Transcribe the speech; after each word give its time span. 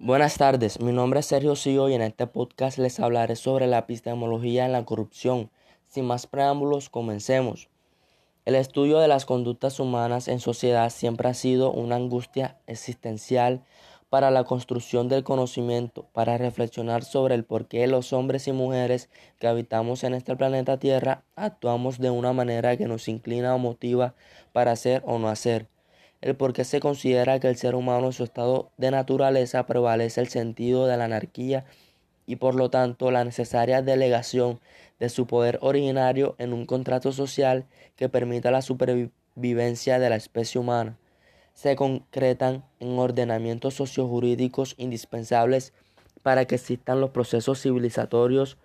Buenas 0.00 0.38
tardes, 0.38 0.78
mi 0.78 0.92
nombre 0.92 1.18
es 1.18 1.26
Sergio 1.26 1.56
Sillo 1.56 1.88
y 1.88 1.94
en 1.94 2.02
este 2.02 2.28
podcast 2.28 2.78
les 2.78 3.00
hablaré 3.00 3.34
sobre 3.34 3.66
la 3.66 3.78
epistemología 3.78 4.64
en 4.64 4.70
la 4.70 4.84
corrupción. 4.84 5.50
Sin 5.88 6.04
más 6.04 6.28
preámbulos, 6.28 6.88
comencemos. 6.88 7.68
El 8.44 8.54
estudio 8.54 9.00
de 9.00 9.08
las 9.08 9.26
conductas 9.26 9.80
humanas 9.80 10.28
en 10.28 10.38
sociedad 10.38 10.90
siempre 10.90 11.28
ha 11.28 11.34
sido 11.34 11.72
una 11.72 11.96
angustia 11.96 12.60
existencial 12.68 13.64
para 14.08 14.30
la 14.30 14.44
construcción 14.44 15.08
del 15.08 15.24
conocimiento, 15.24 16.06
para 16.12 16.38
reflexionar 16.38 17.02
sobre 17.02 17.34
el 17.34 17.44
por 17.44 17.66
qué 17.66 17.88
los 17.88 18.12
hombres 18.12 18.46
y 18.46 18.52
mujeres 18.52 19.10
que 19.40 19.48
habitamos 19.48 20.04
en 20.04 20.14
este 20.14 20.36
planeta 20.36 20.78
Tierra 20.78 21.24
actuamos 21.34 21.98
de 21.98 22.10
una 22.10 22.32
manera 22.32 22.76
que 22.76 22.86
nos 22.86 23.08
inclina 23.08 23.52
o 23.52 23.58
motiva 23.58 24.14
para 24.52 24.70
hacer 24.70 25.02
o 25.06 25.18
no 25.18 25.28
hacer 25.28 25.66
el 26.20 26.36
por 26.36 26.52
qué 26.52 26.64
se 26.64 26.80
considera 26.80 27.38
que 27.38 27.48
el 27.48 27.56
ser 27.56 27.74
humano 27.74 28.06
en 28.06 28.12
su 28.12 28.24
estado 28.24 28.70
de 28.76 28.90
naturaleza 28.90 29.66
prevalece 29.66 30.20
el 30.20 30.28
sentido 30.28 30.86
de 30.86 30.96
la 30.96 31.04
anarquía 31.04 31.64
y 32.26 32.36
por 32.36 32.54
lo 32.54 32.70
tanto 32.70 33.10
la 33.10 33.24
necesaria 33.24 33.82
delegación 33.82 34.60
de 34.98 35.08
su 35.08 35.26
poder 35.26 35.58
originario 35.62 36.34
en 36.38 36.52
un 36.52 36.66
contrato 36.66 37.12
social 37.12 37.66
que 37.96 38.08
permita 38.08 38.50
la 38.50 38.62
supervivencia 38.62 39.98
de 39.98 40.10
la 40.10 40.16
especie 40.16 40.60
humana. 40.60 40.98
Se 41.54 41.76
concretan 41.76 42.64
en 42.80 42.98
ordenamientos 42.98 43.74
sociojurídicos 43.74 44.74
indispensables 44.76 45.72
para 46.22 46.44
que 46.44 46.56
existan 46.56 47.00
los 47.00 47.10
procesos 47.10 47.62
civilizatorios. 47.62 48.58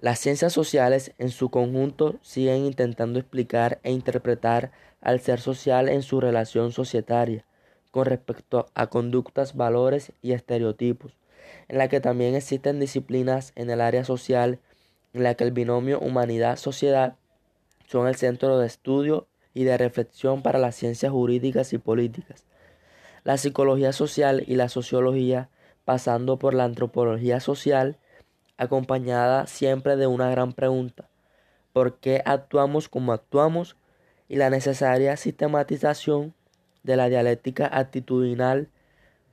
Las 0.00 0.18
ciencias 0.18 0.54
sociales 0.54 1.12
en 1.18 1.28
su 1.28 1.50
conjunto 1.50 2.16
siguen 2.22 2.64
intentando 2.64 3.18
explicar 3.18 3.80
e 3.82 3.92
interpretar 3.92 4.72
al 5.02 5.20
ser 5.20 5.40
social 5.40 5.90
en 5.90 6.02
su 6.02 6.22
relación 6.22 6.72
societaria 6.72 7.44
con 7.90 8.06
respecto 8.06 8.70
a 8.74 8.86
conductas, 8.86 9.56
valores 9.56 10.12
y 10.22 10.32
estereotipos, 10.32 11.12
en 11.68 11.76
la 11.76 11.88
que 11.88 12.00
también 12.00 12.34
existen 12.34 12.80
disciplinas 12.80 13.52
en 13.56 13.68
el 13.68 13.82
área 13.82 14.04
social 14.04 14.58
en 15.12 15.22
la 15.22 15.34
que 15.34 15.44
el 15.44 15.52
binomio 15.52 15.98
humanidad-sociedad 16.00 17.16
son 17.86 18.08
el 18.08 18.14
centro 18.14 18.58
de 18.58 18.66
estudio 18.66 19.26
y 19.52 19.64
de 19.64 19.76
reflexión 19.76 20.42
para 20.42 20.58
las 20.58 20.76
ciencias 20.76 21.12
jurídicas 21.12 21.74
y 21.74 21.78
políticas. 21.78 22.46
La 23.22 23.36
psicología 23.36 23.92
social 23.92 24.44
y 24.46 24.54
la 24.54 24.70
sociología, 24.70 25.50
pasando 25.84 26.38
por 26.38 26.54
la 26.54 26.64
antropología 26.64 27.40
social, 27.40 27.98
acompañada 28.60 29.46
siempre 29.46 29.96
de 29.96 30.06
una 30.06 30.30
gran 30.30 30.52
pregunta, 30.52 31.08
¿por 31.72 31.98
qué 31.98 32.22
actuamos 32.26 32.90
como 32.90 33.12
actuamos 33.12 33.76
y 34.28 34.36
la 34.36 34.50
necesaria 34.50 35.16
sistematización 35.16 36.34
de 36.82 36.96
la 36.96 37.08
dialéctica 37.08 37.66
actitudinal, 37.66 38.68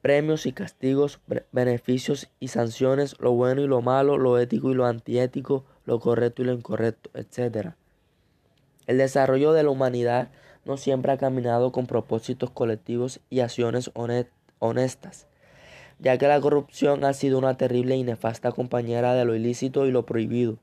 premios 0.00 0.46
y 0.46 0.52
castigos, 0.52 1.20
beneficios 1.52 2.30
y 2.40 2.48
sanciones, 2.48 3.14
lo 3.20 3.32
bueno 3.32 3.60
y 3.60 3.66
lo 3.66 3.82
malo, 3.82 4.16
lo 4.16 4.38
ético 4.38 4.70
y 4.70 4.74
lo 4.74 4.86
antiético, 4.86 5.66
lo 5.84 6.00
correcto 6.00 6.40
y 6.40 6.46
lo 6.46 6.52
incorrecto, 6.52 7.10
etc. 7.12 7.74
El 8.86 8.96
desarrollo 8.96 9.52
de 9.52 9.64
la 9.64 9.70
humanidad 9.70 10.30
no 10.64 10.78
siempre 10.78 11.12
ha 11.12 11.18
caminado 11.18 11.72
con 11.72 11.86
propósitos 11.86 12.50
colectivos 12.50 13.20
y 13.28 13.40
acciones 13.40 13.90
honestas, 14.58 15.26
ya 16.00 16.16
que 16.16 16.26
la 16.26 16.40
corrupción 16.40 17.04
ha 17.04 17.12
sido 17.12 17.38
una 17.38 17.56
terrible 17.56 17.94
y 17.96 18.02
nefasta 18.02 18.52
compañera 18.52 19.14
de 19.14 19.24
lo 19.24 19.34
ilícito 19.34 19.86
y 19.86 19.90
lo 19.90 20.06
prohibido, 20.06 20.58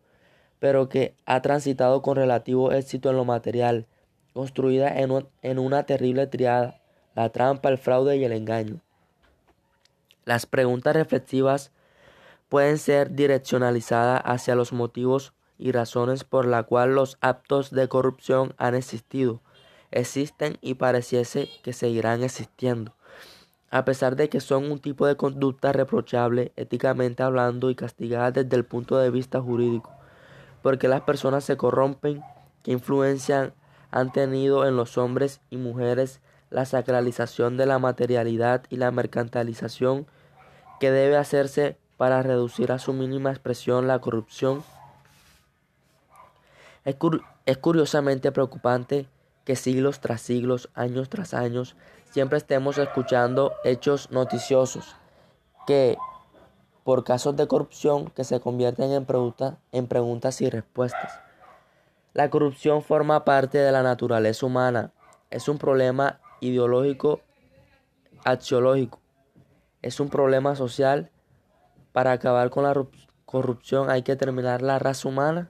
pero 0.59 0.89
que 0.89 1.16
ha 1.25 1.41
transitado 1.41 2.02
con 2.02 2.16
relativo 2.16 2.71
éxito 2.71 3.09
en 3.11 3.17
lo 3.17 3.25
material, 3.25 3.85
construida 4.33 4.99
en, 4.99 5.59
una 5.59 5.83
terrible 5.83 6.27
triada, 6.27 6.81
la 7.15 7.30
trampa, 7.30 7.69
el 7.69 7.77
fraude 7.77 8.17
y 8.17 8.23
el 8.23 8.31
engaño. 8.31 8.81
Las 10.25 10.45
preguntas 10.45 10.95
reflexivas 10.95 11.71
pueden 12.49 12.80
ser 12.80 13.11
direccionalizadas 13.11 14.21
hacia 14.25 14.55
los 14.55 14.73
motivos 14.73 15.33
y 15.59 15.71
razones 15.71 16.23
por 16.23 16.47
la 16.47 16.64
cual 16.64 16.95
los 16.95 17.17
actos 17.21 17.71
de 17.71 17.87
corrupción 17.87 18.53
han 18.58 18.76
existido, 18.76 19.42
existen 19.92 20.58
y 20.61 20.76
pareciese 20.76 21.49
que 21.64 21.73
seguirán 21.73 22.23
existiendo, 22.23 22.93
a 23.70 23.86
pesar 23.86 24.16
de 24.16 24.30
que 24.30 24.39
son 24.39 24.72
un 24.72 24.80
tipo 24.80 25.05
de 25.05 25.17
conducta 25.17 25.73
reprochable 25.73 26.54
éticamente 26.55 27.23
hablando 27.23 27.70
y 27.70 27.76
castigada 27.76 28.32
desde 28.32 28.55
el 28.55 28.66
punto 28.66 28.98
de 28.98 29.10
vista 29.10 29.42
jurídico, 29.42 29.92
porque 30.61 30.88
las 30.88 31.02
personas 31.02 31.44
se 31.44 31.58
corrompen 31.58 32.22
que 32.64 32.72
influencian 32.72 33.54
han 33.92 34.11
tenido 34.11 34.67
en 34.67 34.76
los 34.76 34.98
hombres 34.98 35.42
y 35.50 35.58
mujeres 35.58 36.22
la 36.50 36.66
sacralización 36.66 37.58
de 37.58 37.66
la 37.66 37.80
materialidad 37.80 38.64
y 38.70 38.77
la 38.77 38.92
mercantilización 38.92 40.08
que 40.80 40.92
debe 40.92 41.17
hacerse 41.17 41.77
para 41.98 42.22
reducir 42.22 42.72
a 42.72 42.80
su 42.80 42.94
mínima 42.94 43.32
expresión 43.32 43.88
la 43.88 44.00
corrupción. 44.00 44.64
Es, 46.86 46.95
es, 47.45 47.58
curiosamente 47.58 48.32
preocupante 48.32 49.08
que 49.47 49.55
siglos 49.55 50.02
tras 50.02 50.19
siglos, 50.19 50.69
años 50.73 51.08
tras 51.08 51.33
años, 51.33 51.77
siempre 52.11 52.37
estemos 52.37 52.77
escuchando 52.77 53.53
hechos 53.63 54.11
noticiosos 54.11 54.97
que, 55.65 55.97
por 56.83 57.05
casos 57.05 57.37
de 57.37 57.47
corrupción, 57.47 58.09
que 58.09 58.25
se 58.25 58.41
convierten 58.41 58.91
en, 58.91 59.05
pregunta, 59.05 59.58
en 59.71 59.87
preguntas 59.87 60.41
y 60.41 60.49
respuestas. 60.49 61.21
La 62.13 62.30
corrupción 62.30 62.83
forma 62.83 63.23
parte 63.23 63.58
de 63.58 63.71
la 63.71 63.83
naturaleza 63.83 64.45
humana. 64.45 64.91
Es 65.30 65.47
un 65.47 65.58
problema 65.58 66.19
ideológico, 66.41 67.21
axiológico. 68.25 68.99
Es 69.81 70.02
un 70.02 70.09
problema 70.09 70.58
social. 70.58 71.09
Para 71.93 72.11
acabar 72.11 72.49
con 72.49 72.65
la 72.65 72.75
corrupción 73.23 73.89
hay 73.89 74.02
que 74.02 74.17
terminar 74.17 74.61
la 74.61 74.77
raza 74.77 75.08
humana. 75.08 75.49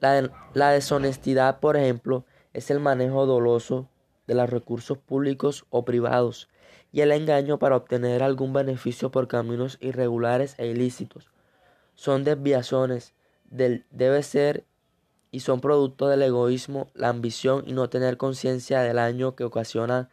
La, 0.00 0.30
la 0.52 0.68
deshonestidad, 0.68 1.60
por 1.60 1.78
ejemplo, 1.78 2.26
es 2.54 2.70
el 2.70 2.80
manejo 2.80 3.26
doloso 3.26 3.88
de 4.26 4.34
los 4.34 4.48
recursos 4.48 4.96
públicos 4.96 5.66
o 5.70 5.84
privados 5.84 6.48
y 6.92 7.00
el 7.00 7.12
engaño 7.12 7.58
para 7.58 7.76
obtener 7.76 8.22
algún 8.22 8.52
beneficio 8.52 9.10
por 9.10 9.28
caminos 9.28 9.78
irregulares 9.80 10.54
e 10.58 10.68
ilícitos. 10.68 11.28
Son 11.94 12.24
desviaciones 12.24 13.12
del 13.50 13.84
debe 13.90 14.22
ser 14.22 14.64
y 15.30 15.40
son 15.40 15.60
producto 15.60 16.06
del 16.08 16.22
egoísmo, 16.22 16.88
la 16.94 17.08
ambición 17.08 17.64
y 17.66 17.72
no 17.72 17.90
tener 17.90 18.16
conciencia 18.16 18.80
del 18.82 18.96
daño 18.96 19.34
que 19.34 19.42
ocasionan 19.42 20.08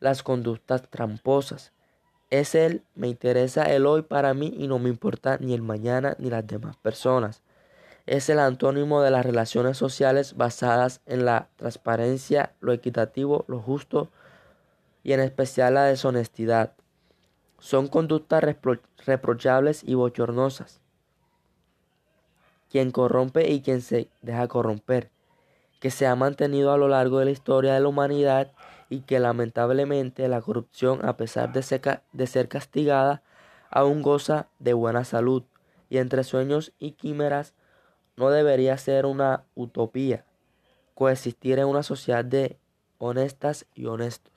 las 0.00 0.22
conductas 0.22 0.82
tramposas. 0.90 1.72
Es 2.28 2.54
él, 2.54 2.82
me 2.94 3.08
interesa 3.08 3.64
el 3.64 3.86
hoy 3.86 4.02
para 4.02 4.34
mí 4.34 4.54
y 4.58 4.68
no 4.68 4.78
me 4.78 4.90
importa 4.90 5.38
ni 5.40 5.54
el 5.54 5.62
mañana 5.62 6.16
ni 6.18 6.28
las 6.28 6.46
demás 6.46 6.76
personas. 6.76 7.42
Es 8.06 8.28
el 8.28 8.38
antónimo 8.38 9.02
de 9.02 9.10
las 9.10 9.24
relaciones 9.24 9.78
sociales 9.78 10.36
basadas 10.36 11.00
en 11.06 11.24
la 11.24 11.48
transparencia, 11.56 12.54
lo 12.60 12.72
equitativo, 12.72 13.44
lo 13.48 13.60
justo 13.60 14.10
y 15.02 15.12
en 15.12 15.20
especial 15.20 15.74
la 15.74 15.84
deshonestidad. 15.84 16.72
Son 17.58 17.88
conductas 17.88 18.44
reprochables 19.06 19.82
y 19.84 19.94
bochornosas 19.94 20.84
quien 22.74 22.90
corrompe 22.90 23.52
y 23.52 23.60
quien 23.60 23.82
se 23.82 24.08
deja 24.20 24.48
corromper, 24.48 25.08
que 25.78 25.92
se 25.92 26.08
ha 26.08 26.16
mantenido 26.16 26.72
a 26.72 26.76
lo 26.76 26.88
largo 26.88 27.20
de 27.20 27.26
la 27.26 27.30
historia 27.30 27.72
de 27.72 27.78
la 27.78 27.86
humanidad 27.86 28.50
y 28.90 29.02
que 29.02 29.20
lamentablemente 29.20 30.26
la 30.26 30.40
corrupción, 30.40 31.06
a 31.06 31.16
pesar 31.16 31.52
de 31.52 31.62
ser, 31.62 32.02
de 32.12 32.26
ser 32.26 32.48
castigada, 32.48 33.22
aún 33.70 34.02
goza 34.02 34.48
de 34.58 34.72
buena 34.72 35.04
salud 35.04 35.44
y 35.88 35.98
entre 35.98 36.24
sueños 36.24 36.72
y 36.80 36.94
quimeras 36.94 37.54
no 38.16 38.30
debería 38.30 38.76
ser 38.78 39.06
una 39.06 39.44
utopía 39.54 40.24
coexistir 40.94 41.58
en 41.58 41.66
una 41.66 41.82
sociedad 41.82 42.24
de 42.24 42.58
honestas 42.98 43.66
y 43.74 43.86
honestos. 43.86 44.33